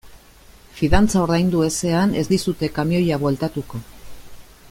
[0.77, 3.83] Fidantza ordaindu ezean ez dizute kamioia bueltatuko.